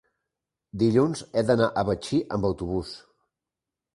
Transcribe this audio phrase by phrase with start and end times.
[0.83, 2.97] Dilluns he d'anar a Betxí amb autobús.